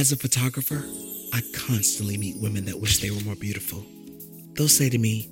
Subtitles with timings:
[0.00, 0.82] As a photographer,
[1.30, 3.84] I constantly meet women that wish they were more beautiful.
[4.54, 5.28] They'll say to me,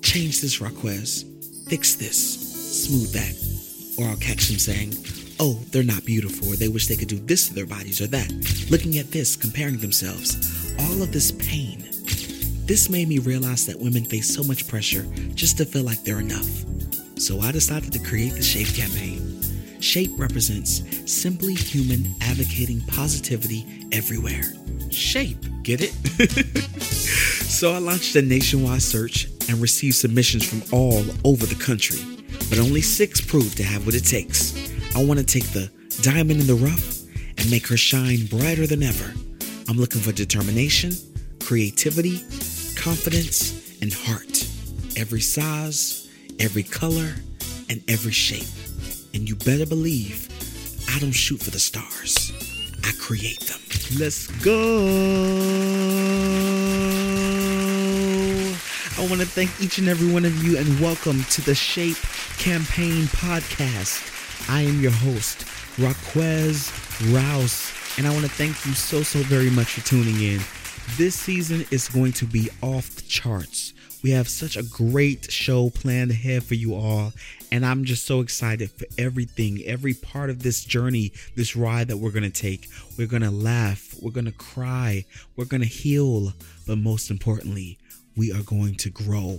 [0.00, 1.24] change this, Raquez,
[1.68, 3.98] fix this, smooth that.
[3.98, 4.94] Or I'll catch them saying,
[5.40, 8.06] oh, they're not beautiful, or they wish they could do this to their bodies or
[8.06, 8.30] that,
[8.70, 10.72] looking at this, comparing themselves.
[10.78, 11.80] All of this pain.
[12.64, 15.02] This made me realize that women face so much pressure
[15.34, 16.46] just to feel like they're enough.
[17.18, 19.31] So I decided to create the SHAPE campaign.
[19.82, 20.80] SHAPE represents
[21.12, 24.44] simply human advocating positivity everywhere.
[24.90, 25.90] SHAPE, get it?
[26.80, 31.98] so I launched a nationwide search and received submissions from all over the country,
[32.48, 34.54] but only six proved to have what it takes.
[34.94, 35.68] I want to take the
[36.00, 37.02] diamond in the rough
[37.36, 39.12] and make her shine brighter than ever.
[39.68, 40.92] I'm looking for determination,
[41.40, 42.20] creativity,
[42.76, 44.46] confidence, and heart.
[44.96, 46.08] Every size,
[46.38, 47.14] every color,
[47.68, 48.61] and every shape.
[49.32, 50.28] You better believe
[50.94, 52.34] I don't shoot for the stars,
[52.84, 53.60] I create them.
[53.98, 54.84] Let's go.
[58.98, 61.96] I want to thank each and every one of you and welcome to the Shape
[62.36, 64.50] Campaign Podcast.
[64.50, 65.46] I am your host,
[65.78, 66.70] Raquez
[67.06, 70.42] Rouse, and I want to thank you so, so very much for tuning in.
[70.98, 73.72] This season is going to be off the charts.
[74.02, 77.12] We have such a great show planned ahead for you all,
[77.52, 81.98] and I'm just so excited for everything, every part of this journey, this ride that
[81.98, 82.68] we're going to take.
[82.98, 85.04] We're going to laugh, we're going to cry,
[85.36, 86.32] we're going to heal,
[86.66, 87.78] but most importantly,
[88.16, 89.38] we are going to grow.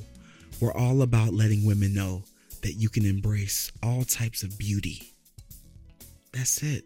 [0.61, 2.23] We're all about letting women know
[2.61, 5.14] that you can embrace all types of beauty.
[6.31, 6.86] That's it.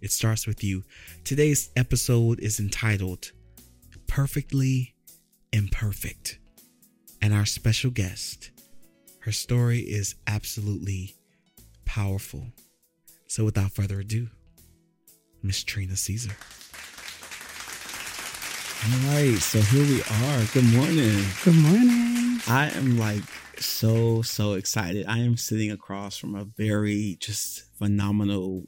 [0.00, 0.84] It starts with you.
[1.24, 3.32] Today's episode is entitled
[4.06, 4.94] Perfectly
[5.52, 6.38] Imperfect.
[7.22, 8.50] And our special guest,
[9.20, 11.16] her story is absolutely
[11.84, 12.46] powerful.
[13.26, 14.28] So without further ado,
[15.42, 16.34] Miss Trina Caesar.
[18.82, 20.44] All right, so here we are.
[20.54, 21.24] Good morning.
[21.44, 22.40] Good morning.
[22.48, 23.22] I am like
[23.58, 25.04] so so excited.
[25.06, 28.64] I am sitting across from a very just phenomenal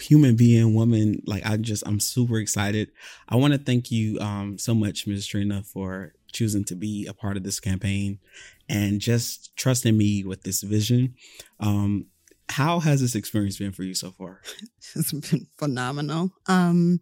[0.00, 1.22] human being, woman.
[1.26, 2.92] Like I just I'm super excited.
[3.28, 5.26] I want to thank you um so much, Ms.
[5.26, 8.18] Trina, for choosing to be a part of this campaign
[8.68, 11.14] and just trusting me with this vision.
[11.60, 12.06] Um
[12.48, 14.40] how has this experience been for you so far?
[14.94, 16.30] It's been phenomenal.
[16.46, 17.00] Um,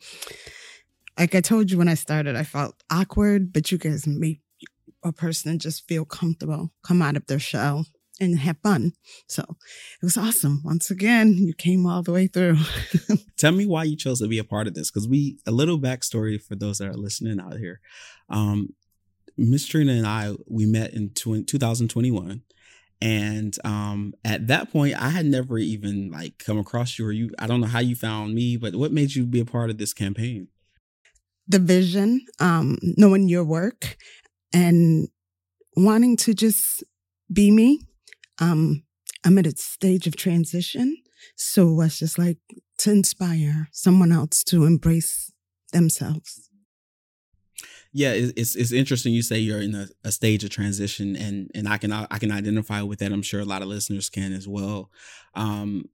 [1.18, 4.40] like I told you when I started, I felt awkward, but you guys make
[5.04, 7.84] a person just feel comfortable, come out of their shell
[8.20, 8.92] and have fun.
[9.28, 10.62] So it was awesome.
[10.64, 12.56] Once again, you came all the way through.
[13.36, 14.90] Tell me why you chose to be a part of this.
[14.90, 17.80] Because we, a little backstory for those that are listening out here.
[18.30, 18.70] Um,
[19.36, 22.42] Miss Trina and I, we met in 20, 2021.
[23.00, 27.30] And um, at that point, I had never even like come across you or you.
[27.38, 29.78] I don't know how you found me, but what made you be a part of
[29.78, 30.48] this campaign?
[31.46, 33.96] the vision, um, knowing your work
[34.52, 35.08] and
[35.76, 36.82] wanting to just
[37.32, 37.80] be me.
[38.40, 38.84] Um,
[39.24, 40.96] I'm at a stage of transition.
[41.36, 42.38] So it was just like
[42.78, 45.32] to inspire someone else to embrace
[45.72, 46.50] themselves.
[47.96, 49.14] Yeah, it- it's it's interesting.
[49.14, 52.32] You say you're in a, a stage of transition, and and I can I can
[52.32, 53.12] identify with that.
[53.12, 54.90] I'm sure a lot of listeners can as well.
[55.34, 55.84] Um,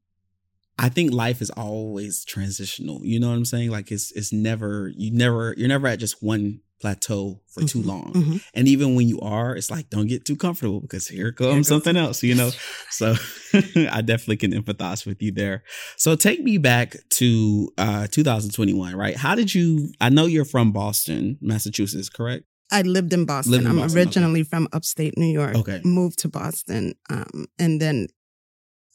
[0.82, 3.04] I think life is always transitional.
[3.04, 3.70] You know what I'm saying?
[3.70, 7.84] Like it's it's never you never you're never at just one plateau for too Mhm,
[7.86, 8.12] long.
[8.14, 8.40] mhm.
[8.54, 11.68] And even when you are, it's like don't get too comfortable because here comes goes-
[11.68, 12.22] something else.
[12.22, 12.50] You know.
[12.90, 13.14] So
[13.90, 15.62] I definitely can empathize with you there.
[15.98, 19.16] So take me back to uh 2021, right?
[19.16, 22.44] How did you I know you're from Boston, Massachusetts, correct?
[22.72, 23.52] I lived in Boston.
[23.52, 24.06] Lived in I'm Boston, okay.
[24.08, 25.56] originally from upstate New York.
[25.56, 25.80] Okay.
[25.84, 26.94] Moved to Boston.
[27.10, 28.06] Um, and then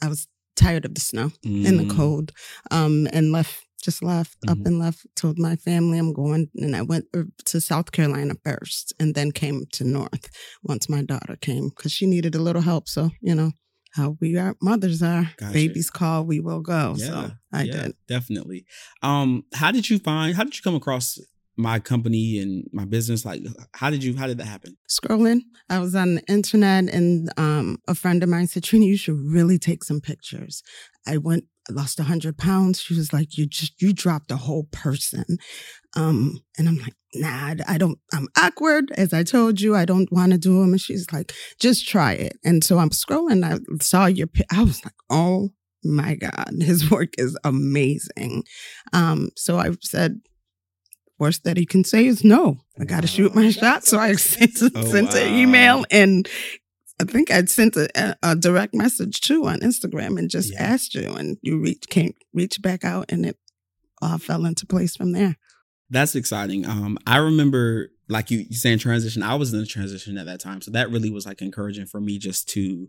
[0.01, 2.31] I was tired of the snow and the Mm, cold.
[2.71, 4.65] Um, and left, just left, up Mhm.
[4.65, 6.49] and left, told my family I'm going.
[6.55, 10.29] And I went uh, to South Carolina first and then came to North
[10.63, 12.87] once my daughter came because she needed a little help.
[12.89, 13.51] So, you know,
[13.93, 15.31] how we are mothers are.
[15.37, 15.53] Gotcha.
[15.53, 16.95] Babies call, we will go.
[16.97, 17.95] Yeah, so I yeah, did.
[18.07, 18.65] Definitely.
[19.01, 21.19] Um, how did you find how did you come across
[21.57, 23.25] my company and my business?
[23.25, 23.41] Like
[23.73, 24.77] how did you how did that happen?
[24.89, 25.41] scrolling.
[25.69, 29.17] I was on the internet and um, a friend of mine said, Trina, you should
[29.19, 30.61] really take some pictures.
[31.07, 32.79] I went, lost 100 pounds.
[32.81, 35.25] She was like, you just, you dropped a whole person.
[35.95, 38.91] Um, and I'm like, nah, I- I don't, I'm awkward.
[38.97, 40.71] As I told you, I don't want to do them.
[40.73, 42.37] And she's like, just try it.
[42.43, 43.43] And so I'm scrolling.
[43.43, 45.49] I saw your, I was like, oh
[45.83, 48.43] my God, his work is amazing.
[48.93, 50.19] Um, so I said,
[51.19, 52.57] worst that he can say is no.
[52.79, 53.85] I got to shoot my shot.
[53.85, 55.19] So I sent, Oh, sent wow.
[55.19, 56.27] an email and
[56.99, 60.63] I think I'd sent a, a direct message too on Instagram and just Yeah.
[60.63, 63.37] asked you, and you reach came reach back out, and it
[64.01, 65.35] all fell into place from there.
[65.89, 66.65] That's exciting.
[66.65, 69.23] Um, I remember like you, you saying transition.
[69.23, 71.99] I was in a transition at that time, so that really was like encouraging for
[71.99, 72.87] me just to,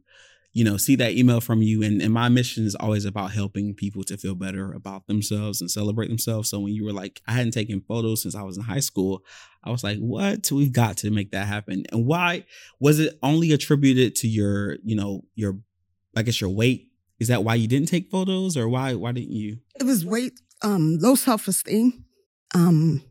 [0.56, 1.82] you know, see that email from you.
[1.82, 5.70] And, and my mission is always about helping people to feel better about themselves and
[5.70, 6.48] celebrate themselves.
[6.48, 9.22] So when you were like, I hadn't taken photos since I was in high school,
[9.62, 10.50] I was like, what?
[10.50, 11.84] We've got to make that happen.
[11.92, 12.46] And why
[12.80, 15.58] was it only attributed to your, you know, your,
[16.16, 16.88] I guess your weight?
[17.18, 19.58] Is that why you didn't take photos, or why why didn't you?
[19.80, 22.04] It was weight, um, low self esteem
[22.54, 23.02] um,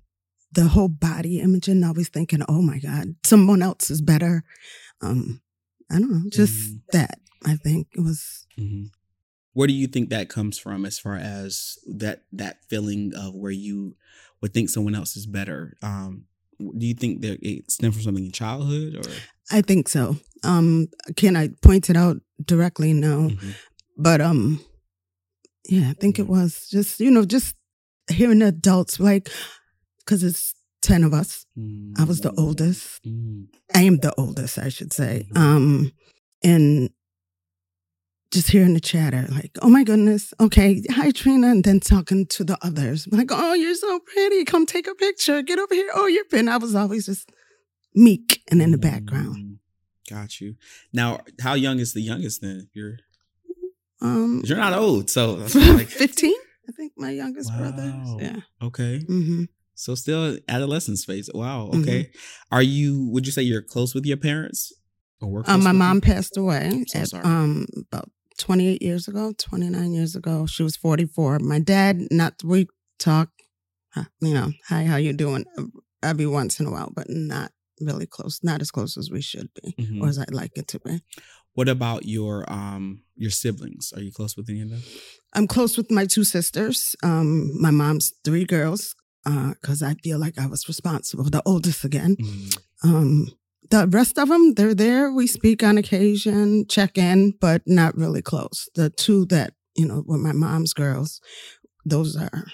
[0.51, 4.43] the whole body image imaging, always thinking, oh my God, someone else is better.
[5.01, 5.41] Um,
[5.91, 6.97] I don't know, just mm-hmm.
[6.97, 7.19] that.
[7.45, 8.45] I think it was.
[8.57, 8.85] Mm-hmm.
[9.53, 13.51] Where do you think that comes from, as far as that that feeling of where
[13.51, 13.95] you
[14.41, 15.77] would think someone else is better?
[15.81, 16.25] Um,
[16.59, 19.11] do you think that it stems from something in childhood, or?
[19.51, 20.17] I think so.
[20.43, 22.93] Um, can I point it out directly?
[22.93, 23.51] No, mm-hmm.
[23.97, 24.59] but um,
[25.69, 26.31] yeah, I think it mm-hmm.
[26.31, 27.55] was just you know just
[28.09, 29.29] hearing adults like
[29.99, 31.91] because it's 10 of us mm.
[31.99, 33.47] i was the oldest mm.
[33.73, 35.37] i am the oldest i should say mm-hmm.
[35.37, 35.91] um
[36.43, 36.91] and
[38.35, 42.43] just hearing the chatter like oh my goodness okay hi trina and then talking to
[42.43, 46.07] the others like oh you're so pretty come take a picture get over here oh
[46.07, 47.31] you're pretty i was always just
[47.95, 49.57] meek and in the background mm.
[50.09, 50.55] got you
[50.93, 52.97] now how young is the youngest then you're
[54.01, 56.33] um you're not old so like 15
[56.67, 57.59] I think my youngest wow.
[57.59, 57.93] brother.
[58.19, 58.39] Yeah.
[58.61, 58.99] Okay.
[59.07, 59.43] Mm-hmm.
[59.75, 61.29] So still adolescence phase.
[61.33, 61.67] Wow.
[61.67, 62.03] Okay.
[62.03, 62.55] Mm-hmm.
[62.55, 63.09] Are you?
[63.11, 64.73] Would you say you're close with your parents?
[65.21, 66.01] Or um, my mom you?
[66.01, 70.45] passed away so at, um about 28 years ago, 29 years ago.
[70.45, 71.39] She was 44.
[71.39, 72.67] My dad, not we
[72.99, 73.29] talk,
[74.21, 75.45] you know, hi, how you doing?
[75.57, 75.63] Uh,
[76.03, 77.51] every once in a while, but not
[77.81, 78.39] really close.
[78.43, 80.01] Not as close as we should be, mm-hmm.
[80.01, 81.01] or as I'd like it to be.
[81.53, 83.93] What about your um your siblings?
[83.95, 84.83] Are you close with any of them?
[85.33, 86.95] I'm close with my two sisters.
[87.03, 91.83] Um, my mom's three girls, because uh, I feel like I was responsible, the oldest
[91.83, 92.15] again.
[92.17, 92.57] Mm.
[92.83, 93.27] Um,
[93.69, 95.11] the rest of them, they're there.
[95.11, 98.69] We speak on occasion, check in, but not really close.
[98.75, 101.21] The two that you know were my mom's girls,
[101.85, 102.45] those are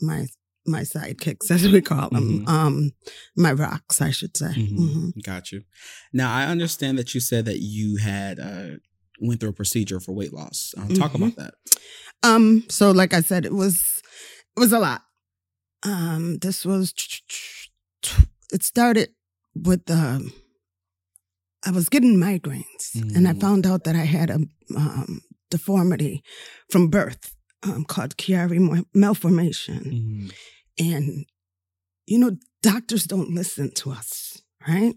[0.00, 0.26] my
[0.66, 2.48] my sidekicks, as we call them, mm-hmm.
[2.48, 2.92] um,
[3.36, 4.46] my rocks, I should say.
[4.46, 4.78] Mm-hmm.
[4.78, 5.20] Mm-hmm.
[5.24, 5.62] Got you.
[6.12, 8.76] Now, I understand that you said that you had uh,
[9.20, 10.74] went through a procedure for weight loss.
[10.76, 11.42] Um, talk about mm-hmm.
[11.42, 11.54] that.
[12.22, 14.02] Um, so, like I said, it was
[14.56, 15.02] it was a lot.
[15.82, 16.92] Um, this was
[18.52, 19.10] it started
[19.54, 20.30] with the
[21.66, 23.40] I was getting migraines, and I mm.
[23.40, 24.40] found out that I had a
[24.74, 25.20] um,
[25.50, 26.22] deformity
[26.70, 30.30] from birth um, called Chiari malformation.
[30.30, 30.32] Mm.
[30.78, 31.26] And,
[32.06, 34.94] you know, doctors don't listen to us, right?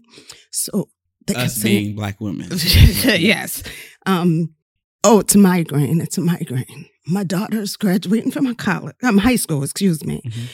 [0.50, 0.88] So
[1.26, 2.48] they us being black women.
[2.52, 3.62] yes.
[4.06, 4.54] Um,
[5.02, 6.00] oh, it's a migraine.
[6.00, 6.86] It's a migraine.
[7.06, 10.22] My daughter's graduating from a college, um, high school, excuse me.
[10.24, 10.44] Mm-hmm.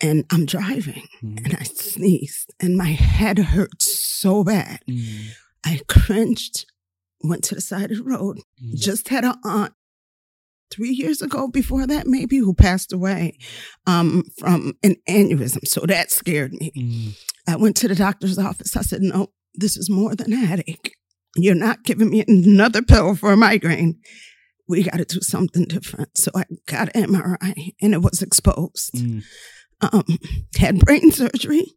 [0.00, 1.44] And I'm driving mm-hmm.
[1.44, 4.80] and I sneezed and my head hurt so bad.
[4.88, 5.28] Mm-hmm.
[5.64, 6.66] I cringed,
[7.24, 8.76] went to the side of the road, mm-hmm.
[8.76, 9.72] just had an aunt
[10.70, 13.38] three years ago before that maybe who passed away
[13.86, 17.18] um, from an aneurysm so that scared me mm.
[17.48, 20.94] i went to the doctor's office i said no this is more than a headache
[21.36, 23.98] you're not giving me another pill for a migraine
[24.68, 28.92] we got to do something different so i got an mri and it was exposed
[28.94, 29.22] mm.
[29.80, 30.04] Um,
[30.58, 31.74] had brain surgery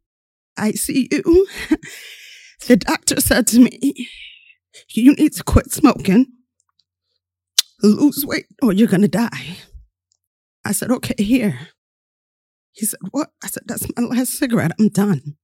[0.58, 1.10] icu
[2.68, 4.08] the doctor said to me
[4.90, 6.26] you need to quit smoking
[7.82, 9.58] lose weight or you're going to die.
[10.66, 11.70] I said, okay, here.
[12.72, 13.30] He said, what?
[13.44, 14.72] I said, that's my last cigarette.
[14.80, 15.36] I'm done.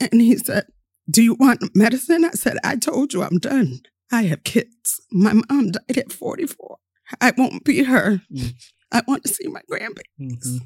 [0.00, 0.64] And he said,
[1.10, 2.24] do you want medicine?
[2.24, 3.80] I said, I told you I'm done.
[4.12, 5.00] I have kids.
[5.10, 6.78] My mom died at 44.
[7.20, 8.20] I won't be her.
[8.32, 8.52] Mm.
[8.92, 10.46] I want to see my grandbabies.
[10.46, 10.56] Mm-hmm.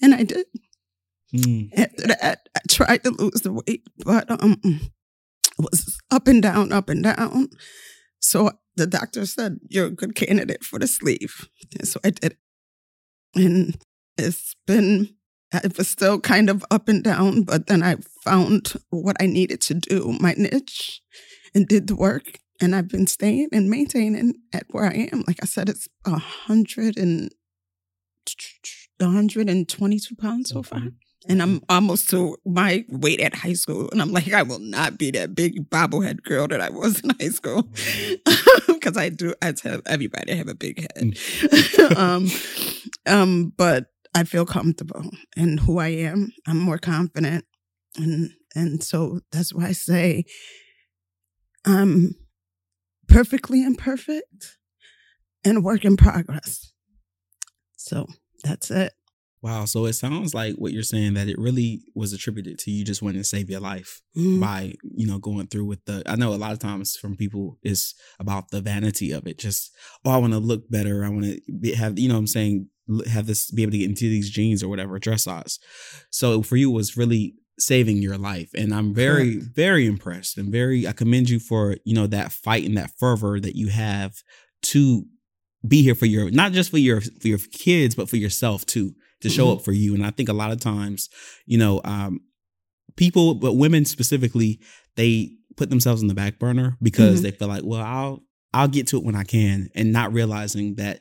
[0.00, 0.46] And I did.
[1.34, 1.70] Mm.
[1.76, 4.90] After that, I tried to lose the weight, but um, it
[5.58, 7.48] was up and down, up and down.
[8.20, 11.48] So the doctor said, You're a good candidate for the sleeve.
[11.78, 12.36] And so I did.
[13.34, 13.78] And
[14.18, 15.14] it's been,
[15.52, 19.62] it was still kind of up and down, but then I found what I needed
[19.62, 21.00] to do, my niche,
[21.54, 22.38] and did the work.
[22.60, 25.24] And I've been staying and maintaining at where I am.
[25.26, 27.32] Like I said, it's a hundred and
[29.04, 30.82] 122 pounds so far.
[31.28, 33.88] And I'm almost to my weight at high school.
[33.92, 37.10] And I'm like, I will not be that big bobblehead girl that I was in
[37.20, 37.68] high school.
[38.66, 41.14] Because I do, I tell everybody I have a big head.
[41.14, 41.96] Mm.
[41.96, 42.28] um,
[43.06, 46.32] um, but I feel comfortable in who I am.
[46.48, 47.44] I'm more confident.
[47.96, 50.24] And and so that's why I say
[51.64, 52.14] I'm
[53.06, 54.58] perfectly imperfect
[55.44, 56.72] and work in progress.
[57.76, 58.06] So
[58.42, 58.92] that's it.
[59.42, 59.64] Wow.
[59.64, 63.02] So it sounds like what you're saying that it really was attributed to you just
[63.02, 64.40] wanting to save your life Mhm.
[64.40, 67.58] by, you know, going through with the I know a lot of times from people
[67.62, 69.38] it's about the vanity of it.
[69.40, 69.72] Just,
[70.04, 71.04] oh, I want to look better.
[71.04, 71.24] I want
[71.62, 72.68] to have, you know what I'm saying,
[73.08, 75.58] have this be able to get into these jeans or whatever, dress size.
[76.10, 78.50] So for you it was really saving your life.
[78.54, 82.64] And I'm very, very impressed and very I commend you for, you know, that fight
[82.64, 84.14] and that fervor that you have
[84.62, 85.04] to
[85.66, 88.94] be here for your not just for your for your kids, but for yourself too
[89.20, 89.52] to show Mhm.
[89.58, 89.94] up for you.
[89.94, 91.08] And I think a lot of times,
[91.46, 92.20] you know, um,
[92.96, 94.60] people, but women specifically,
[94.96, 97.22] they put themselves in the back burner because Mhm.
[97.22, 100.74] they feel like, well, I'll I'll get to it when I can, and not realizing
[100.74, 101.00] that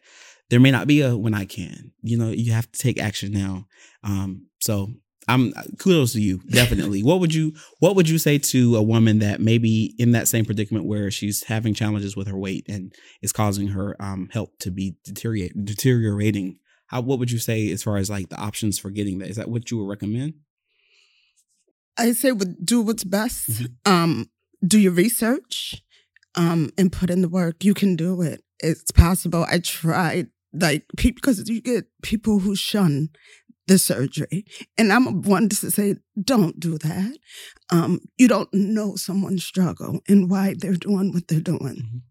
[0.50, 1.91] there may not be a when I can.
[2.01, 3.68] You know, you have to take action now.
[4.03, 4.94] Um, so
[5.34, 7.04] I'm kudos to you, definitely.
[7.04, 10.46] what would you What would you say to a woman that maybe in that same
[10.46, 14.72] predicament where she's having challenges with her weight and it's causing her um, health to
[14.72, 16.58] be deteriorate, deteriorating?
[16.88, 19.30] How, what would you say as far as like the options for getting that?
[19.30, 20.34] Is that what you would recommend?
[21.98, 23.50] I say would do what's best.
[23.50, 23.68] Mhm.
[23.86, 24.30] Um,
[24.66, 25.82] do your research,
[26.36, 27.64] um, and put in the work.
[27.64, 28.44] You can do it.
[28.60, 29.46] It's possible.
[29.50, 33.10] I tried like because you get people who shun
[33.68, 34.46] the surgery,
[34.77, 37.18] and I'm one to say don't do that.
[37.72, 41.60] Um, you don't know someone's struggle and why they're doing what they're doing.
[41.60, 42.01] Mhm.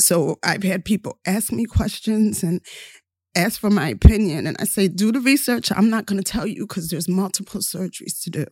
[0.00, 2.60] So I've had people ask me questions and
[3.36, 5.72] ask for my opinion, and I say do the research.
[5.72, 8.46] I'm not going to tell you because there's multiple surgeries to do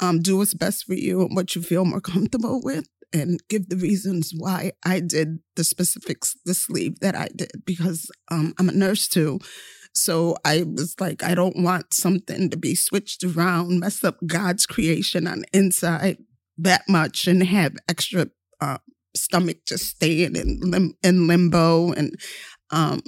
[0.00, 3.68] um, do what's best for you and what you feel more comfortable with and give
[3.68, 8.68] the reasons why I did the specifics, the sleeve that I did, because um, I'm
[8.68, 9.40] a nurse too.
[9.98, 14.66] So I was like, I don't want something to be switched around, mess up God's
[14.66, 16.18] creation on the inside
[16.56, 18.28] that much and have extra
[18.60, 18.78] uh,
[19.16, 21.92] stomach just staying in, lim- in limbo.
[21.92, 22.14] And
[22.70, 23.02] um,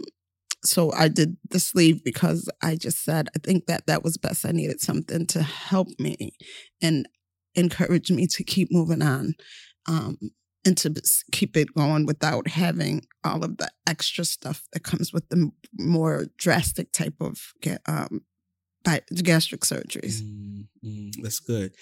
[0.65, 4.45] so I did the sleeve because I just said I think that that was best.
[4.45, 6.33] I needed something to help me
[6.83, 7.09] and
[7.55, 9.35] encourage me to keep moving on
[9.89, 10.19] um,
[10.65, 10.95] and to
[11.33, 16.27] keep it going without having all of the extra stuff that comes with the more
[16.37, 17.53] drastic type of
[17.87, 18.23] um,
[19.23, 20.21] gastric surgeries.
[20.21, 21.73] Mm, mm, that's good.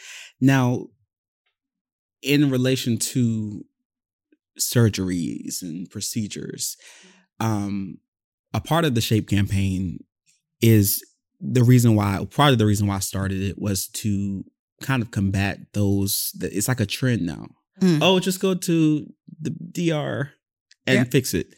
[0.40, 0.86] Now,
[2.22, 3.64] in relation to
[4.58, 6.76] surgeries and procedures,
[7.40, 7.98] um,
[8.52, 10.04] a part of the Shape campaign
[10.60, 11.04] is
[11.40, 12.24] the reason why.
[12.30, 14.44] Part of the reason why I started it was to
[14.80, 16.32] kind of combat those.
[16.40, 17.46] It's like a trend now.
[17.80, 17.98] Mm.
[18.02, 19.06] Oh, just go to
[19.40, 20.30] the DR
[20.86, 21.04] and Yeah.
[21.04, 21.54] fix it.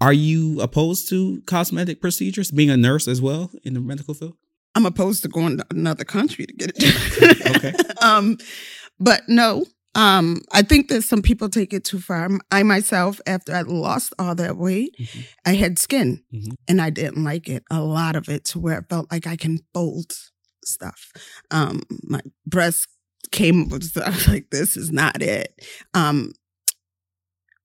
[0.00, 2.50] Are you opposed to cosmetic procedures?
[2.50, 4.36] Being a nurse as well in the medical field?
[4.74, 7.54] I'm opposed to going to another country to get it done.
[7.56, 7.72] Okay.
[8.02, 8.36] um,
[8.98, 12.28] but no, um, I think that some people take it too far.
[12.50, 15.24] I myself, after I lost all that weight, Mhm.
[15.46, 16.54] I had skin Mhm.
[16.68, 19.36] and I didn't like it, a lot of it, to where it felt like I
[19.36, 20.12] can fold
[20.64, 21.12] stuff.
[21.50, 22.88] Um, my breast
[23.30, 25.60] came I was like, this is not it.
[25.94, 26.32] Um,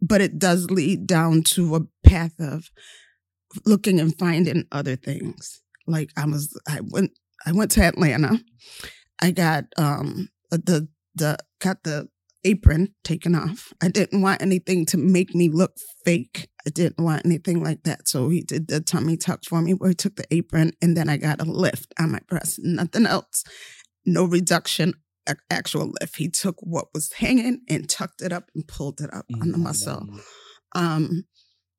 [0.01, 2.69] but it does lead down to a path of
[3.65, 5.61] looking and finding other things.
[5.87, 7.11] Like I was, I went,
[7.45, 8.39] I went to Atlanta.
[9.21, 12.07] I got um the the got the
[12.43, 13.73] apron taken off.
[13.81, 15.73] I didn't want anything to make me look
[16.05, 16.47] fake.
[16.65, 18.07] I didn't want anything like that.
[18.07, 21.09] So he did the tummy tuck for me where he took the apron and then
[21.09, 22.59] I got a lift on my breast.
[22.63, 23.43] Nothing else.
[24.05, 24.93] No reduction,
[25.49, 26.17] actual lift.
[26.17, 29.57] He took what was hanging and tucked it up and pulled it up on the
[29.57, 30.01] muscle.
[30.01, 30.19] Mm.
[30.75, 31.23] Um,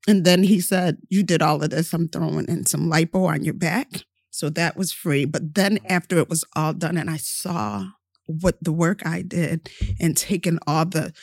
[0.07, 1.93] and then he said, You did all of this.
[1.93, 3.87] I'm throwing in some lipo on your back.
[4.31, 5.25] So that was free.
[5.25, 7.85] But then after it was all done and I saw
[8.27, 11.13] what the work I did and taking all the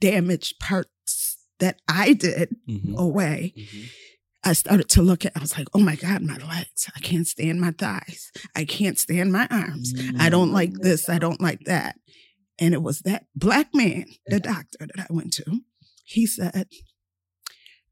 [0.00, 2.94] damaged parts that I did Mhm.
[2.96, 3.88] away, Mhm.
[4.44, 6.88] I started to look at I was like, oh my God, my legs.
[6.94, 8.30] I can't stand my thighs.
[8.54, 9.92] I can't stand my arms.
[10.18, 11.08] I don't like this.
[11.08, 11.96] I don't like that.
[12.58, 15.60] And it was that black man, the doctor that I went to.
[16.04, 16.68] He said,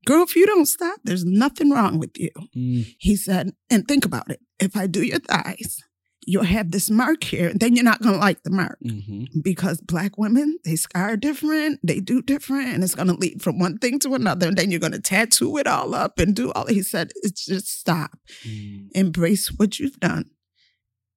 [0.06, 2.30] Girl, if you don't stop, there's nothing wrong with you.
[2.56, 2.94] Mm.
[2.98, 4.40] He said, and think about it.
[4.60, 5.82] If I do your thighs,
[6.26, 8.78] you'll have this mark here, and then you're not gonna like the mark.
[8.84, 9.28] Mhm.
[9.42, 13.78] Because black women, they scar different, they do different, and it's gonna lead from one
[13.78, 16.82] thing to another, and then you're gonna tattoo it all up and do all he
[16.82, 18.18] said, it's just stop.
[18.44, 18.88] Mm.
[18.94, 20.26] Embrace what you've done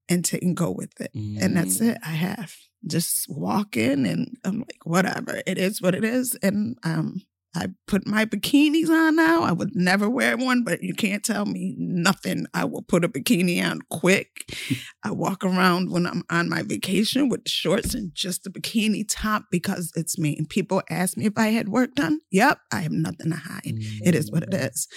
[0.08, 1.12] and take and go with it.
[1.14, 1.92] And that's Mm.
[1.94, 1.98] it.
[2.06, 2.56] I have
[2.88, 5.42] just walk in and I'm like, whatever.
[5.46, 6.36] It is what it is.
[6.42, 7.22] And um
[7.56, 9.42] I put my bikinis on now.
[9.42, 12.46] I would never wear one, but you can't tell me nothing.
[12.54, 14.56] I will put a bikini on quick.
[15.04, 19.46] I walk around when I'm on my vacation with shorts and just a bikini top
[19.50, 20.36] because it's me.
[20.38, 22.20] And people ask me if I had work done.
[22.32, 23.62] Yep, I have nothing to hide.
[24.04, 24.88] It is what it Mm.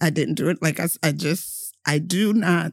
[0.00, 2.72] I didn't do it like I, I just I do not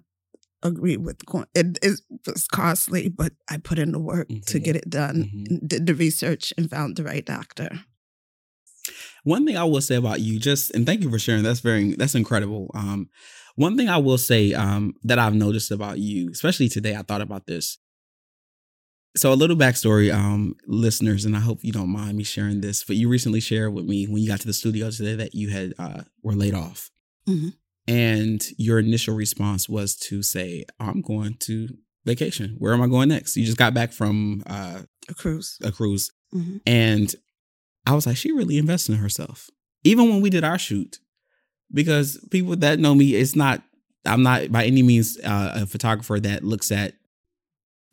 [0.63, 1.17] agree with.
[1.55, 4.63] It is was costly, but I put in the work to Mhm.
[4.63, 5.31] get it done.
[5.33, 5.67] Mhm.
[5.67, 7.69] Did the research and found the right doctor.
[9.23, 11.43] One thing I will say about you, just and thank you for sharing.
[11.43, 12.71] That's very that's incredible.
[12.73, 13.09] Um,
[13.55, 17.21] one thing I will say um, that I've noticed about you, especially today, I thought
[17.21, 17.77] about this.
[19.17, 22.83] So a little backstory, um, listeners, and I hope you don't mind me sharing this.
[22.85, 25.49] But you recently shared with me when you got to the studio today that you
[25.49, 26.89] had uh, were laid off,
[27.27, 27.53] Mhm.
[27.87, 31.67] and your initial response was to say, "I'm going to
[32.05, 32.55] vacation.
[32.57, 35.57] Where am I going next?" You just got back from uh, A cruise.
[35.61, 37.13] a cruise, hmm and
[37.85, 39.49] I was like, she really invested in herself.
[39.83, 40.99] Even when we did our shoot,
[41.73, 43.63] because people that know me, it's not,
[44.05, 46.93] I'm not by any means uh, a photographer that looks at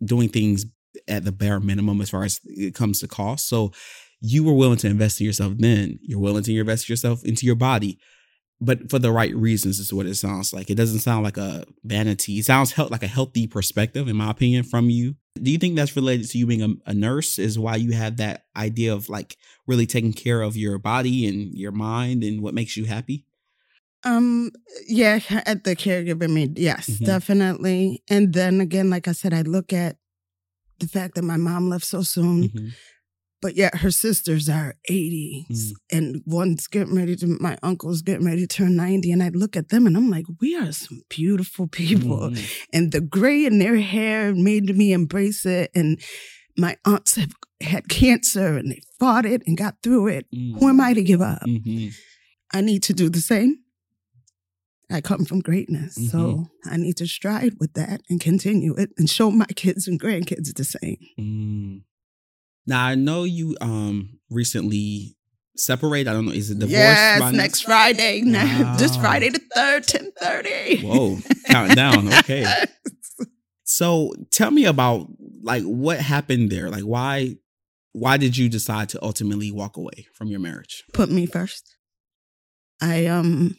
[0.04, 0.66] doing things
[1.07, 3.49] at the bare minimum as far as it comes to cost.
[3.49, 3.73] So
[4.21, 5.99] you were willing to invest in yourself then.
[6.02, 7.99] You're willing to invest yourself into your body,
[8.61, 10.69] but for the right reasons is what it sounds like.
[10.71, 12.38] It doesn't sound like a vanity.
[12.38, 15.15] It sounds hel- like a healthy perspective, in my opinion, from you.
[15.41, 17.38] Do you think that's related to you being a, a nurse?
[17.38, 19.37] Is why you have that idea of like
[19.69, 23.25] really taking care of your body and your mind and what makes you happy?
[24.05, 24.50] Um,
[24.88, 27.05] yeah, at the caregiver meet, yes, Mhm.
[27.07, 28.03] definitely.
[28.09, 29.97] And then again, like I said, I look at
[30.79, 32.73] the fact that my mom left so soon, Mhm.
[33.40, 35.73] But yet her sisters are 80 Mm.
[35.92, 39.12] and one's getting ready to, my uncle's getting ready to turn 90.
[39.12, 42.30] And I look at them and I'm like, we are some beautiful people.
[42.30, 42.50] Mhm.
[42.73, 45.71] And the gray in their hair made me embrace it.
[45.75, 46.00] And
[46.57, 50.26] my aunts have had cancer and they fought it and got through it.
[50.33, 51.42] Who am I to give up?
[51.47, 51.92] Mhm.
[52.52, 53.59] I need to do the same.
[54.90, 55.95] I come from greatness.
[56.11, 60.00] So I need to stride with that and continue it and show my kids and
[60.00, 61.85] grandkids the same.
[62.68, 65.16] Now I know you um recently
[65.56, 66.08] separated.
[66.08, 66.32] I don't know.
[66.32, 66.72] Is it divorce?
[66.72, 68.20] yes, by next Friday.
[68.25, 70.87] ne- This Friday the 3rd, 1030.
[70.87, 72.12] Whoa, counting down.
[72.12, 72.46] Okay.
[73.64, 75.07] So tell me about
[75.42, 76.68] like what happened there.
[76.70, 77.37] Like why
[77.92, 80.85] why did you decide to ultimately walk away from your marriage?
[80.92, 81.76] Put me first.
[82.81, 83.57] I um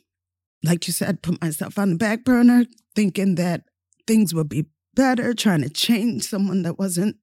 [0.64, 3.64] like you said, put myself on the back burner, thinking that
[4.08, 7.16] things would be better, trying to change someone that wasn't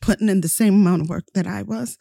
[0.00, 1.96] putting in the same amount of work that I was.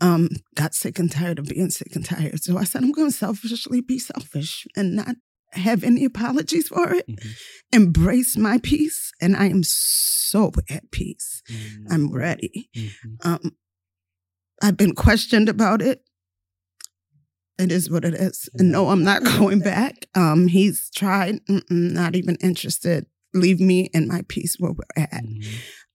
[0.00, 2.42] Um, got sick and tired of being sick and tired.
[2.42, 5.16] So I said, I'm going to selfishly be selfish and not
[5.52, 7.06] have any apologies for it.
[7.06, 7.34] Mhm.
[7.72, 9.12] Embrace my peace.
[9.20, 11.42] And I am so at peace.
[11.50, 11.92] Mm-hmm.
[11.92, 12.70] I'm ready.
[12.74, 13.16] Mhm.
[13.26, 13.56] Um,
[14.62, 16.02] I've been questioned about it.
[17.58, 18.48] It is what it is.
[18.54, 20.06] And no, I'm not going back.
[20.14, 23.04] Um, he's tried, Mm-mm, not even interested.
[23.34, 25.22] Leave me and my peace where we're at.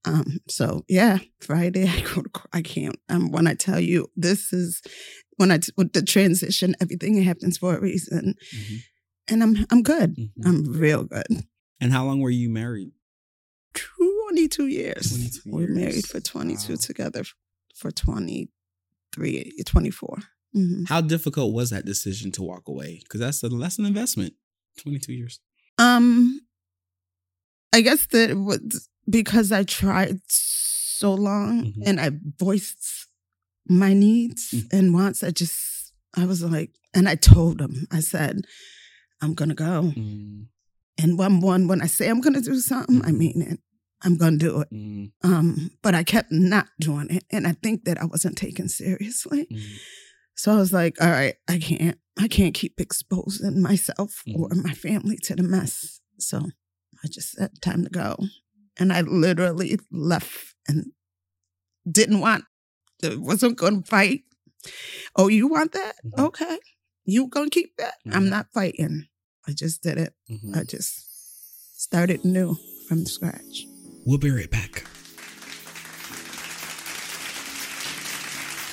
[0.06, 2.96] Um, so yeah, Friday I go to, I can't.
[3.08, 4.80] Um, when I tell you this is
[5.36, 8.78] when I with the transition, everything happens for a reason, Mhm.
[9.28, 10.16] and I'm I'm good.
[10.16, 10.46] Mhm.
[10.46, 11.44] I'm real good.
[11.80, 12.92] And how long were you married?
[13.74, 15.10] Twenty two years.
[15.10, 16.78] 22 We're married for twenty two Wow.
[16.80, 17.24] together
[17.74, 20.18] for 23, 24.
[20.54, 23.00] hmm How difficult was that decision to walk away?
[23.02, 24.34] Because that's a that's an investment.
[24.78, 25.40] Twenty two years.
[25.78, 26.40] Um,
[27.72, 31.82] I guess that was because I tried so long Mhm.
[31.86, 33.06] and I voiced
[33.68, 34.72] my needs Mhm.
[34.72, 35.22] and wants.
[35.22, 38.46] I just, I was like, and I told him, I said,
[39.20, 39.92] I'm gonna go.
[39.96, 40.48] Mm,
[40.98, 43.18] And one, one, when I say I'm gonna do something, I Mhm.
[43.18, 43.60] mean it.
[44.02, 44.68] I'm gonna do it.
[44.72, 48.68] mm, Um, but I kept not doing it, and I think that I wasn't taken
[48.68, 49.46] seriously.
[49.50, 49.62] mm.
[50.34, 54.72] So I was like, all right, I can't, I can't keep exposing myself or my
[54.72, 56.00] family to the mess.
[56.18, 56.48] So
[57.04, 58.16] I just said, time to go.
[58.78, 60.92] And I literally left and
[61.90, 62.44] didn't want,
[63.02, 64.22] wasn't going to fight.
[65.14, 65.96] Oh, you want that?
[66.04, 66.26] Mhm.
[66.26, 66.58] Okay.
[67.04, 67.94] You going to keep that?
[68.10, 68.30] I'm Mhm.
[68.30, 69.06] not fighting.
[69.46, 70.14] I just did it.
[70.28, 70.56] Mhm.
[70.56, 71.04] I just
[71.80, 73.66] started new from scratch.
[74.04, 74.84] We'll be right back.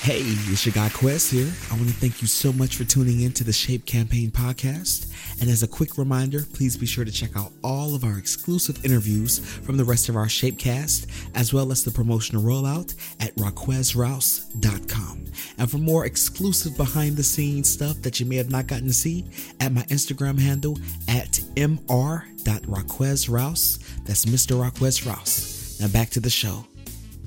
[0.04, 1.50] Hey, it's your guy Quest here.
[1.70, 5.10] I want to thank you so much for tuning in to the Shape Campaign podcast.
[5.40, 8.84] And as a quick reminder, please be sure to check out all of our exclusive
[8.84, 15.24] interviews from the rest of our Shapecast, as well as the promotional rollout at raquezrouse.com.
[15.56, 18.92] And for more exclusive behind the scenes stuff that you may have not gotten to
[18.92, 19.24] see,
[19.58, 24.04] at my Instagram handle at mr.raquezrouse.
[24.04, 24.60] That's Mr.
[24.60, 25.80] Raquez Rouse.
[25.80, 26.66] Now back to the show.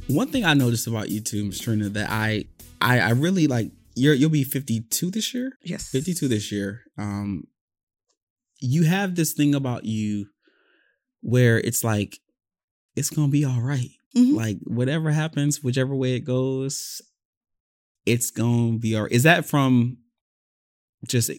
[0.08, 1.60] One thing I noticed about you too, Ms.
[1.60, 2.46] Trina, that I,
[2.82, 3.72] I, I really like.
[3.96, 5.54] You're you'll be 52 this year.
[5.64, 5.90] Yes.
[5.90, 6.82] 52 this year.
[6.98, 7.46] Um,
[8.60, 10.28] you have this thing about you
[11.22, 12.20] where it's like
[12.96, 13.90] it's gonna be all right.
[14.16, 14.36] Mhm.
[14.36, 17.02] Like whatever happens, whichever way it goes,
[18.06, 19.12] it's gonna be all right.
[19.12, 19.98] Is that from
[21.08, 21.32] just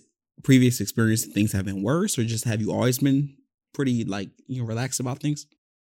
[0.42, 1.24] previous experience?
[1.24, 3.36] Things have been worse, or just have you always been
[3.72, 5.46] pretty like you know relaxed about things?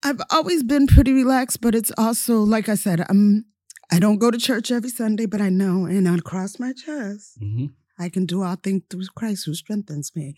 [0.03, 3.44] I've always been pretty relaxed, but it's also like I said, I'm
[3.90, 7.40] I don't go to church every Sunday, but I know and I cross my chest.
[7.40, 7.66] Mm-hmm.
[7.98, 10.35] I can do all things through Christ who strengthens me.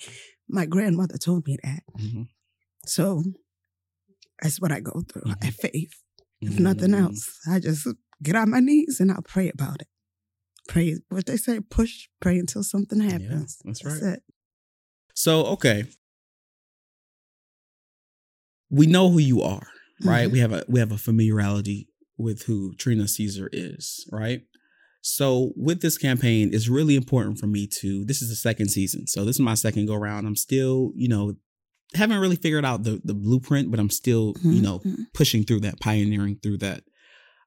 [0.48, 1.82] My grandmother told me that.
[1.98, 2.22] Mm-hmm.
[2.86, 3.22] So
[4.40, 5.22] that's what I go through.
[5.22, 5.36] Mhm.
[5.42, 5.92] I have faith.
[6.40, 7.04] If nothing Mm-hmm.
[7.04, 7.86] else, I just
[8.22, 9.88] get on my knees and I'll pray about it.
[10.68, 13.58] Pray what they say, push, pray until something happens.
[13.64, 14.12] that's That's right.
[14.14, 14.22] it.
[15.14, 15.84] So okay,
[18.70, 19.66] we know who you are,
[20.02, 20.30] right?
[20.30, 21.88] We have a we have a familiarity
[22.20, 24.42] with who Trina Caesar is, right?
[25.02, 28.04] So with this campaign, it's really important for me to.
[28.04, 30.26] This is the second season, so this is my second go round.
[30.26, 31.34] I'm still, you know,
[31.94, 35.06] haven't really figured out the the blueprint, but I'm still, you Mhm, know, mhm.
[35.14, 36.84] pushing through that, pioneering through that.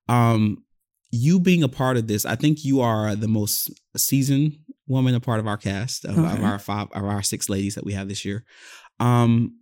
[0.10, 0.64] Um,
[1.12, 4.58] you being a part of this, I think you are the most seasoned
[4.88, 7.86] woman, a part of our cast of, of our five of our six ladies that
[7.86, 8.44] we have this year.
[9.00, 9.60] Um,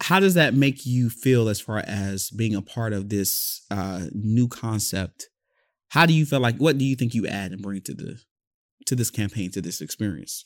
[0.00, 4.06] how does that make you feel as far as being a part of this uh,
[4.12, 5.28] new concept?
[5.90, 6.56] How do you feel like?
[6.56, 8.20] What do you think you add and bring to the
[8.86, 10.44] to this campaign to this experience?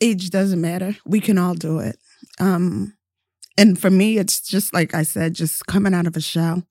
[0.00, 0.96] age doesn't matter.
[1.04, 1.96] We can all do it.
[2.38, 2.94] Um,
[3.56, 6.64] and for me, it's just like I said, just coming out of a shell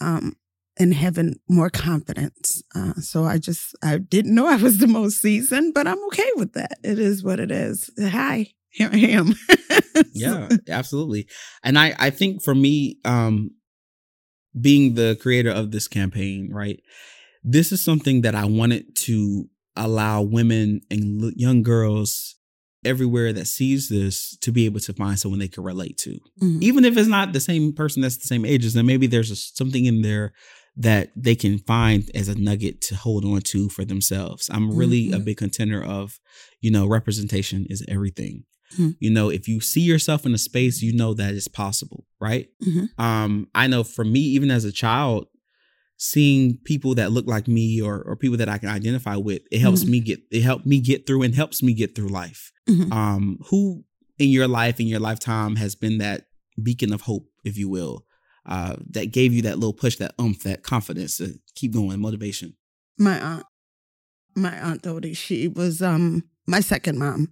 [0.00, 0.36] um,
[0.78, 2.62] and having more confidence.
[2.74, 6.30] Uh, so I just, I didn't know I was the most seasoned, but I'm okay
[6.36, 6.78] with that.
[6.84, 7.90] It is what it is.
[8.00, 9.34] Hi, here I am.
[10.14, 11.26] yeah absolutely
[11.62, 13.50] and i i think for me um
[14.60, 16.80] being the creator of this campaign right
[17.44, 19.44] this is something that i wanted to
[19.76, 22.34] allow women and l- young girls
[22.84, 26.62] everywhere that sees this to be able to find someone they can relate to Mhm.
[26.62, 29.30] even if it's not the same person that's the same age as them maybe there's
[29.30, 30.32] a, something in there
[30.76, 35.10] that they can find as a nugget to hold on to for themselves i'm really
[35.12, 35.24] a Mhm.
[35.24, 36.18] big contender of
[36.60, 38.44] you know representation is everything
[38.76, 38.96] Mhm.
[39.00, 42.48] you know if you see yourself in a space you know that it's possible right
[42.66, 42.88] Mhm.
[42.98, 45.26] um i know for me even as a child
[45.96, 49.60] seeing people that look like me or or people that i can identify with it
[49.60, 49.88] helps Mhm.
[49.88, 52.92] me get it helped me get through and helps me get through life Mhm.
[52.92, 53.84] um who
[54.18, 56.26] in your life in your lifetime has been that
[56.62, 58.04] beacon of hope if you will
[58.46, 62.54] uh that gave you that little push that umph that confidence to keep going motivation
[62.98, 63.44] my aunt
[64.36, 67.28] my aunt Dodie, she was um my second mom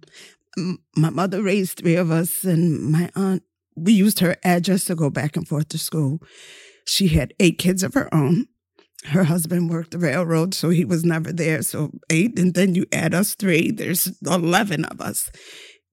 [0.95, 3.43] my mother raised three of us and my aunt
[3.75, 6.19] we used her address to go back and forth to school.
[6.85, 8.47] She had eight kids of her own.
[9.05, 12.87] Her husband worked the railroad so he was never there so eight and then you
[12.91, 15.29] add us three there's 11 of us.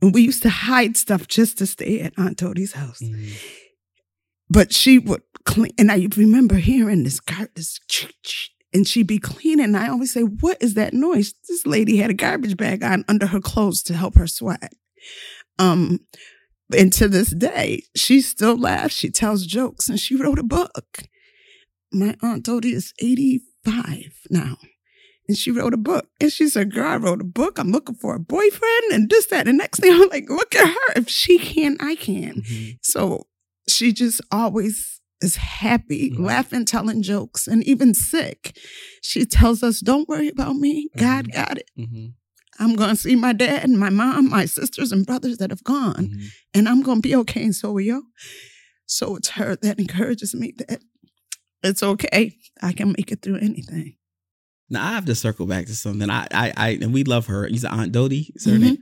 [0.01, 3.01] And we used to hide stuff just to stay at aunt Dodie's house.
[3.01, 3.33] Mm.
[4.49, 7.21] But she would clean and i remember hearing this
[7.55, 7.79] this
[8.75, 12.11] and she'd be cleaning and i always say what is that noise this lady had
[12.11, 14.73] a garbage bag on under her clothes to help her sweat
[15.59, 16.01] um
[16.77, 21.05] and to this day she still laughs she tells jokes and she wrote a book
[21.93, 24.57] my aunt Dodie is 85 now
[25.29, 26.09] and she wrote a book.
[26.21, 27.59] And she said, Girl, I wrote a book.
[27.59, 29.49] I'm looking for a boyfriend and this, that.
[29.49, 30.93] And next thing I'm like, Look at her.
[30.97, 32.43] If she can, I can.
[32.43, 32.79] Mhm.
[32.83, 33.27] So
[33.69, 36.19] she just always is happy, Mhm.
[36.25, 38.59] laughing, telling jokes, and even sick.
[39.03, 40.89] She tells us, Don't worry about me.
[40.97, 41.33] God Mhm.
[41.35, 41.71] got it.
[41.79, 42.15] Mhm.
[42.59, 45.65] I'm going to see my dad and my mom, my sisters and brothers that have
[45.65, 46.27] gone, Mhm.
[46.55, 47.43] and I'm going to be okay.
[47.45, 48.07] And so are you.
[48.87, 50.81] So it's her that encourages me that
[51.63, 52.37] it's okay.
[52.63, 53.97] I can make it through anything.
[54.71, 56.11] Now I have to circle back to something.
[56.11, 57.47] I, I, I, and we love her.
[57.47, 58.33] He's Aunt Dodie.
[58.35, 58.79] Is her name?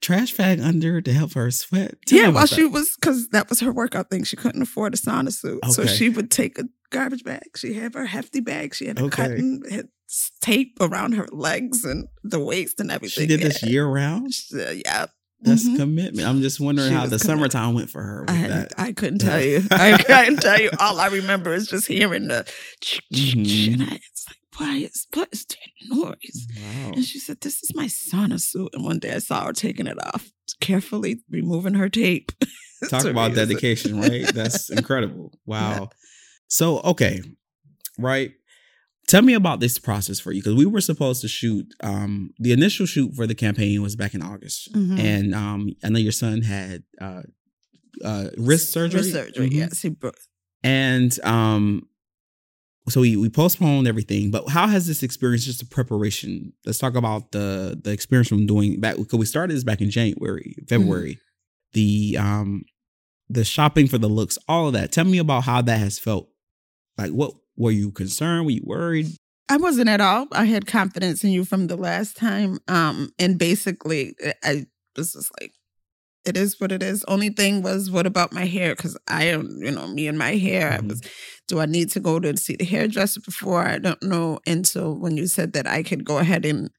[0.00, 1.96] Trash bag under to help her sweat.
[2.06, 2.54] Tell yeah, while that.
[2.54, 4.22] she was because that was her workout thing.
[4.24, 7.42] She couldn't afford a sauna suit, so she would take a garbage bag.
[7.56, 8.74] She had her hefty bag.
[8.74, 9.16] She had a Okay.
[9.28, 9.88] cotton had
[10.40, 13.22] tape around her legs and the waist and everything.
[13.24, 14.32] She did this year round.
[14.32, 15.06] She- uh, yeah,
[15.40, 15.76] That's Mhm.
[15.76, 16.26] commitment.
[16.26, 17.26] I'm just wondering She how the committed.
[17.26, 18.72] summertime went for her with I, that.
[18.76, 19.62] I couldn't tell you.
[19.70, 20.70] I couldn't tell you.
[20.80, 22.44] All I remember is just hearing the.
[23.14, 23.74] Mhm.
[23.74, 25.56] And I, it's like, is what is that
[25.88, 26.46] noise?
[26.56, 26.92] Wow.
[26.94, 29.86] And she said, "This is my sauna suit." And one day I saw her taking
[29.86, 32.32] it off, carefully removing her tape.
[32.90, 34.26] Talk about dedication, right?
[34.32, 35.32] That's incredible.
[35.46, 35.90] Wow.
[36.48, 37.20] So, okay,
[37.98, 38.32] right.
[39.08, 41.66] Tell me about this process for you because we were supposed to shoot.
[41.82, 44.98] Um, the initial shoot for the campaign was back in August, Mhm.
[44.98, 47.22] and um, I know your son had uh,
[48.04, 49.00] uh, wrist surgery.
[49.00, 49.48] Wrist surgery.
[49.50, 49.54] Mhm.
[49.54, 50.16] Yes, he broke.
[50.62, 51.88] and um,
[52.88, 54.30] so we we postponed everything.
[54.30, 56.52] But how has this experience, just the preparation?
[56.64, 59.90] Let's talk about the the experience from doing back because we started this back in
[59.90, 61.18] January, February.
[61.72, 62.64] The um,
[63.28, 64.92] the shopping for the looks, all of that.
[64.92, 66.28] Tell me about how that has felt.
[66.96, 68.46] Like, what were you concerned?
[68.46, 69.08] Were you worried?
[69.48, 70.26] I wasn't at all.
[70.32, 72.58] I had confidence in you from the last time.
[72.68, 75.52] Um, and basically, I was just like,
[76.28, 77.04] it is what it is.
[77.08, 78.74] Only thing was, what about my hair?
[78.76, 80.70] Because I am, you know, me and my hair.
[80.70, 80.84] Mhm.
[80.84, 81.00] I was,
[81.48, 83.66] do I need to go to see the hairdresser before?
[83.66, 84.38] I don't know.
[84.46, 86.70] And so when you said that I could go ahead and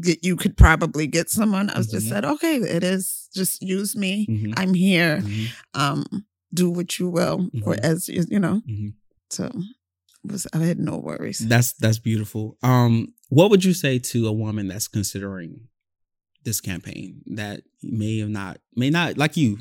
[0.00, 2.10] get, you could probably get someone, I was just Mhm.
[2.10, 3.28] said, okay, it is.
[3.34, 4.26] Just use me.
[4.28, 4.54] Mhm.
[4.56, 5.22] I'm here.
[5.22, 5.46] Mhm.
[5.74, 6.04] Um,
[6.54, 7.80] do what you will, or Mhm.
[7.84, 8.62] as you, you know.
[8.68, 8.94] Mhm.
[9.30, 9.50] So
[10.24, 11.38] was I had no worries.
[11.38, 12.56] That's that's beautiful.
[12.62, 15.68] Um, what would you say to a woman that's considering
[16.44, 19.58] this campaign that may have not may not like you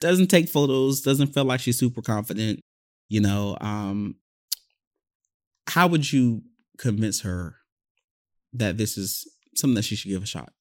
[0.00, 2.60] doesn't take photos, doesn't feel like she's super confident,
[3.08, 4.16] you know, um
[5.68, 6.42] how would you
[6.78, 7.56] convince her
[8.52, 10.52] that this is something that she should give a shot?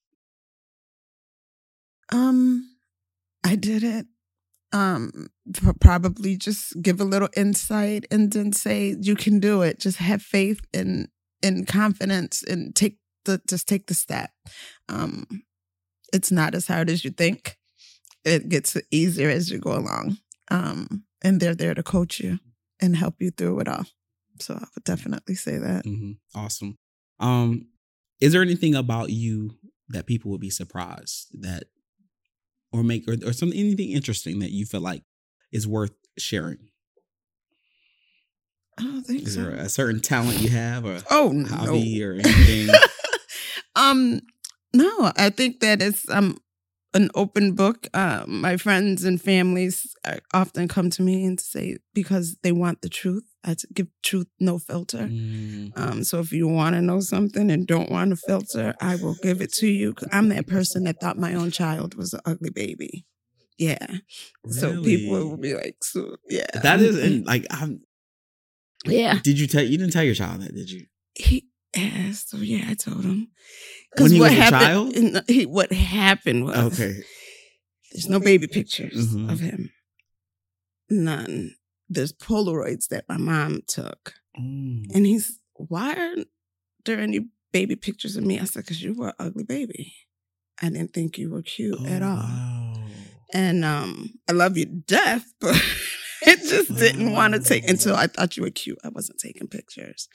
[2.11, 2.77] Um,
[3.43, 4.05] I did it.
[4.73, 5.27] Um,
[5.79, 9.79] probably just give a little insight and then say you can do it.
[9.79, 11.07] Just have faith and
[11.41, 14.31] and confidence and take the just take the step.
[14.89, 15.25] Um,
[16.13, 17.57] it's not as hard as you think.
[18.23, 20.17] It gets easier as you go along.
[20.49, 22.39] Um, and they're there to coach you
[22.81, 23.85] and help you through it all.
[24.39, 25.85] So I would definitely say that.
[25.85, 26.77] hmm Awesome.
[27.19, 27.67] Um,
[28.21, 29.55] is there anything about you
[29.89, 31.63] that people would be surprised that,
[32.71, 35.03] or make, or, or something, anything interesting that you feel like
[35.51, 36.69] is worth sharing?
[38.79, 39.41] I don't think Is so.
[39.41, 41.47] there a certain talent you have, or oh no.
[41.47, 42.69] hobby, or anything?
[43.75, 44.21] um
[44.73, 46.37] no i think that it's um
[46.93, 47.87] an open book.
[47.93, 52.81] Uh, my friends and families uh, often come to me and say because they want
[52.81, 55.09] the truth I give truth no filter.
[55.11, 58.95] Mm, um, so if you want to know something and don't want to filter i
[58.95, 59.93] will give it to you.
[59.93, 63.05] 'Cause i'm that person that thought my own child was an ugly baby.
[63.59, 63.85] Yeah.
[64.49, 66.47] So people will be like so yeah.
[66.63, 67.81] That is and like I'm.
[68.85, 69.19] yeah.
[69.23, 69.63] Did you tell?
[69.63, 70.85] You didn't tell your child that, did you?
[71.15, 73.27] he asked so yeah i told him
[73.97, 74.93] When he what happened, child?
[74.95, 76.99] in- he, what happened was Okay.
[77.93, 79.31] There's no baby pictures Mhm.
[79.31, 79.71] of him.
[80.89, 81.55] None.
[81.89, 84.13] There's Polaroids that my mom took.
[84.39, 84.85] Mm.
[84.93, 86.27] And he's, why aren't
[86.85, 88.39] there any baby pictures of me?
[88.39, 89.93] I said, because you were an ugly baby.
[90.61, 92.15] I didn't think you were cute at Oh, all.
[92.17, 92.73] wow.
[93.33, 95.55] And um, I love you to death, but
[96.23, 98.79] it just didn't want to take until I thought you were cute.
[98.83, 100.07] I wasn't taking pictures.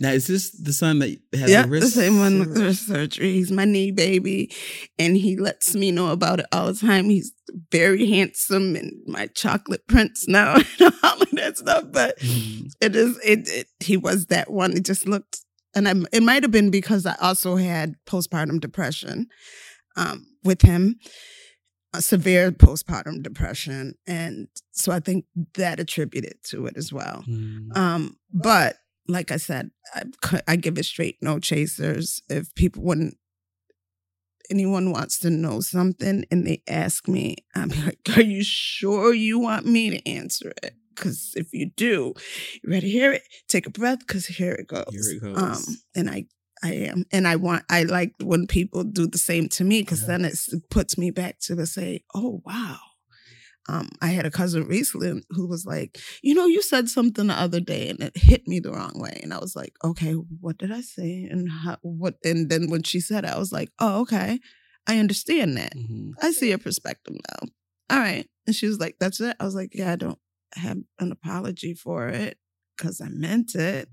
[0.00, 2.86] Now is this the son that has Yeah, the the same one with the wrist
[2.86, 3.32] surgery.
[3.32, 4.52] He's my knee baby,
[4.98, 7.10] and he lets me know about it all the time.
[7.10, 7.32] He's
[7.72, 11.84] very handsome and my chocolate prince now and all of that stuff.
[11.90, 12.70] But Mm.
[12.80, 13.66] it is it, it.
[13.80, 14.72] He was that one.
[14.76, 15.40] It just looked,
[15.74, 19.26] and I, it might have been because I also had postpartum depression
[19.96, 20.96] um, with him,
[21.92, 27.24] a severe postpartum depression, and so I think that attributed to it as well.
[27.28, 27.76] Mm.
[27.76, 28.76] Um, but
[29.08, 32.20] like I said, I, I give it straight, no chasers.
[32.28, 33.16] If people wouldn't,
[34.50, 39.38] anyone wants to know something and they ask me, I'm like, are you sure you
[39.38, 40.74] want me to answer it?
[40.94, 42.14] Because if you do,
[42.62, 43.22] you ready to hear it?
[43.46, 44.84] Take a breath, because here it goes.
[44.90, 45.68] Here it goes.
[45.68, 46.26] Um, and I,
[46.62, 50.00] I am, and I want, I like when people do the same to me, because
[50.02, 50.08] Yeah.
[50.08, 50.38] then it
[50.70, 52.78] puts me back to the say, oh wow.
[53.68, 57.34] Um, I had a cousin recently who was like, you know, you said something the
[57.34, 59.20] other day and it hit me the wrong way.
[59.22, 61.28] And I was like, okay, what did I say?
[61.30, 64.38] And how, what, and then when she said it, I was like, oh, okay.
[64.86, 65.74] I understand that.
[65.76, 66.12] Mhm.
[66.22, 67.48] I see your perspective now.
[67.90, 68.26] All right.
[68.46, 69.36] And she was like, that's it.
[69.38, 70.18] I was like, yeah, I don't
[70.54, 72.38] have an apology for it
[72.76, 73.88] because I meant it.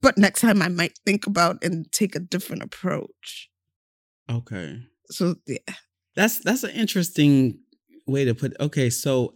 [0.00, 3.50] But next time I might think about and take a different approach.
[4.30, 4.78] Okay.
[5.06, 5.58] So yeah.
[6.16, 7.60] That's that's an interesting
[8.06, 8.54] way to put.
[8.60, 9.34] Okay, so,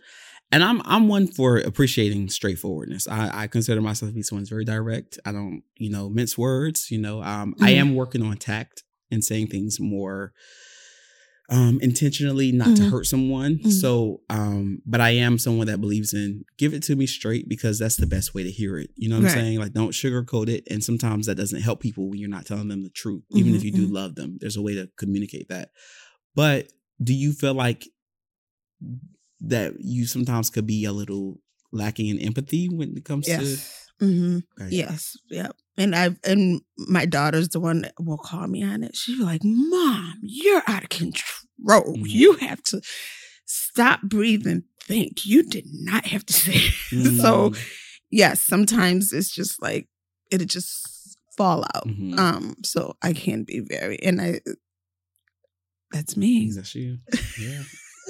[0.53, 3.09] and I'm I'm one for appreciating straightforwardness.
[3.09, 5.19] I, I consider myself to be someone who's very direct.
[5.25, 6.91] I don't you know mince words.
[6.91, 7.77] You know, um, I Mhm.
[7.77, 10.33] am working on tact and saying things more
[11.51, 12.89] um intentionally not to Mhm.
[12.91, 13.71] hurt someone Mhm.
[13.71, 17.79] so um but i am someone that believes in give it to me straight because
[17.79, 20.49] that's the best way to hear it you know what i'm saying like don't sugarcoat
[20.49, 23.55] it and sometimes that doesn't help people when you're not telling them the truth even
[23.55, 23.93] if you do mhm.
[23.93, 25.69] love them there's a way to communicate that
[26.35, 26.73] but
[27.03, 27.87] do you feel like
[29.41, 31.41] that you sometimes could be a little
[31.73, 33.41] lacking in empathy when it comes Yes.
[34.01, 34.05] to
[34.61, 34.69] okay.
[34.75, 35.17] Yes.
[35.31, 35.57] Yep.
[35.77, 38.95] And I and my daughter's the one that will call me on it.
[38.97, 41.97] She's like, "Mom, you're out of control.
[41.97, 42.09] Mhm.
[42.09, 42.81] You have to
[43.45, 45.25] stop, breathing think.
[45.27, 47.21] You did not have to say." It.
[47.21, 47.53] So
[48.11, 49.89] yes, sometimes it's just like
[50.31, 51.87] it'll just fall out.
[51.89, 52.17] mhm.
[52.19, 52.55] Um.
[52.65, 54.41] So I can be very, and I.
[55.93, 56.51] That's me.
[56.55, 56.99] That's you.
[57.41, 57.63] Yeah.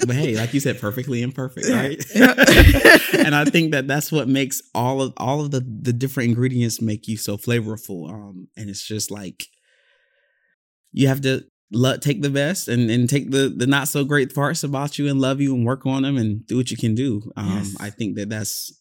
[0.07, 2.05] But hey, like you said, perfectly imperfect, right?
[2.15, 2.35] Yeah.
[3.25, 6.81] and I think that that's what makes all of all of the the different ingredients
[6.83, 8.11] make you so flavorful.
[8.11, 9.47] Um, and it's just like
[10.93, 14.35] you have to let take the best and and take the the not so great
[14.35, 16.95] parts about you and love you and work on them and do what you can
[16.95, 17.23] do.
[17.37, 17.77] Um, Yes.
[17.81, 18.73] I think that that's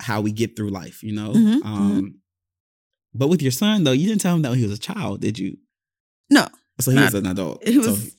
[0.00, 1.32] how we get through life, you know.
[1.32, 2.14] Mhm, um,
[3.14, 5.38] but with your son though, you didn't tell him that he was a child, did
[5.38, 5.56] you?
[6.30, 6.46] No,
[6.80, 7.66] So he Not- was an adult.
[7.66, 8.16] he So was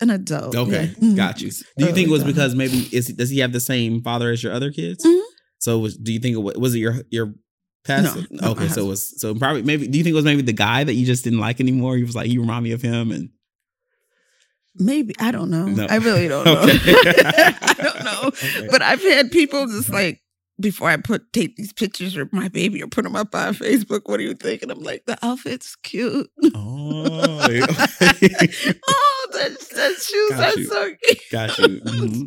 [0.00, 0.54] an adult.
[0.54, 1.08] Okay, yeah.
[1.08, 1.16] Mhm.
[1.16, 1.50] got you.
[1.78, 4.42] Do you think it was because maybe is does he have the same father as
[4.42, 5.04] your other kids?
[5.04, 5.20] Mhm.
[5.58, 7.34] So was do you think it was, was it your your
[7.84, 8.16] past?
[8.16, 9.86] No, no, okay, so it was so probably maybe.
[9.88, 11.96] Do you think it was maybe the guy that you just didn't like anymore?
[11.96, 13.30] He was like you remind me of him, and
[14.76, 15.66] Maybe I don't know.
[15.66, 15.86] No.
[15.88, 16.60] I really don't know.
[16.62, 16.72] Okay.
[16.84, 18.20] I don't know.
[18.24, 18.68] Okay.
[18.70, 20.20] But I've had people just like
[20.60, 24.02] before I put take these pictures of my baby or put them up on Facebook.
[24.06, 24.62] What do you think?
[24.62, 26.30] And I'm like, the outfit's cute.
[26.54, 26.54] oh,
[27.40, 30.66] oh, the, the shoes Got are you.
[30.66, 31.20] so cute.
[31.30, 31.80] got you.
[31.80, 32.26] Mhm.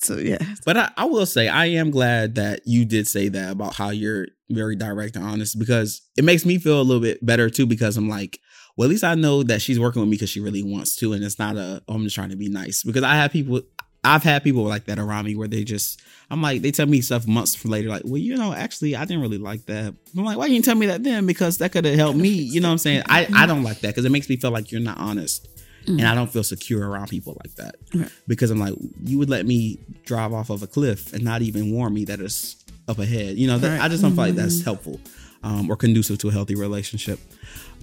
[0.00, 3.50] So yeah, But I, I will say I am glad that you did say that
[3.50, 7.24] about how you're very direct and honest because it makes me feel a little bit
[7.26, 8.38] better too because I'm like,
[8.76, 11.12] well, at least I know that she's working with me because she really wants to,
[11.14, 13.60] and it's not a oh, I'm just trying to be nice because I have people.
[14.04, 17.00] I've had people like that around me where they just, I'm like, they tell me
[17.00, 19.92] stuff months later, like, well, you know, actually, I didn't really like that.
[20.16, 21.26] I'm like, why you didn't you tell me that then?
[21.26, 22.28] Because that could have helped me.
[22.28, 23.02] You know what I'm saying?
[23.06, 25.48] I, I don't like that because it makes me feel like you're not honest.
[25.86, 28.10] And I don't feel secure around people like that Right.
[28.26, 31.72] because I'm like, you would let me drive off of a cliff and not even
[31.72, 33.38] warn me that it's up ahead.
[33.38, 33.80] You know, that, Right.
[33.80, 35.00] I just don't feel like that's helpful
[35.42, 37.18] um, or conducive to a healthy relationship.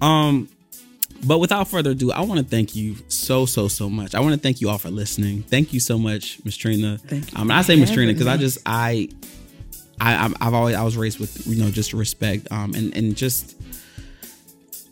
[0.01, 0.49] Um,
[1.23, 4.15] but without further ado, I want to thank you so, so, so much.
[4.15, 5.43] I want to thank you all for listening.
[5.43, 6.97] Thank you so much, Miss Trina.
[6.97, 9.09] Thank you Um, I say Miss Trina because I just I,
[9.99, 13.55] I I've always I was raised with you know just respect um and and just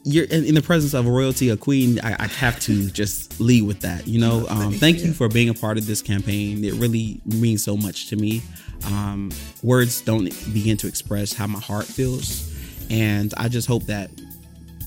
[0.06, 2.00] you're in, in the presence of a royalty, a queen.
[2.04, 4.08] I, I have to just lead with that.
[4.08, 5.14] You know, um, Thank you.
[5.14, 6.64] for being a part of this campaign.
[6.64, 8.42] It really means so much to me.
[8.88, 9.32] Um,
[9.62, 12.54] words don't begin to express how my heart feels,
[12.90, 14.10] and I just hope that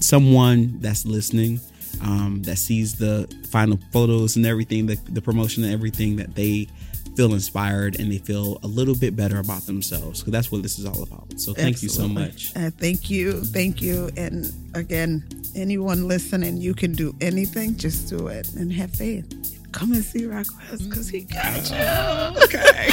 [0.00, 1.60] someone that's listening
[2.02, 6.68] um, that sees the final photos and everything, the, the promotion and everything, that they
[7.16, 10.78] feel inspired and they feel a little bit better about themselves because that's what this
[10.78, 11.40] is all about.
[11.40, 12.52] So thank you so much.
[12.54, 17.76] Uh, thank you, thank you, and again, anyone listening, you can do anything.
[17.76, 19.56] Just do it and have faith.
[19.72, 21.76] Come and see Rock West because he got you.
[22.46, 22.90] Okay.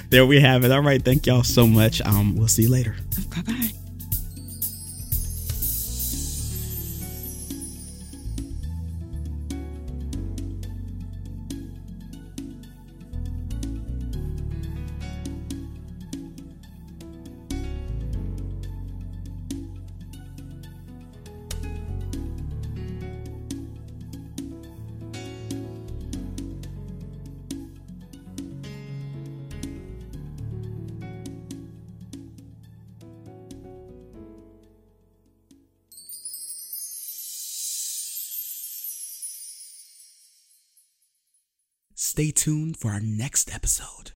[0.10, 0.72] there we have it.
[0.72, 1.04] All right.
[1.04, 2.00] Thank y'all so much.
[2.02, 2.96] Um, we'll see you later.
[3.34, 3.83] Bye bye.
[42.14, 44.13] Stay tuned for our next episode.